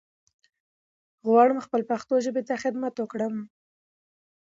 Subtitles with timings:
[1.27, 3.35] غواړم خپل پښتو ژبې ته خدمت وکړم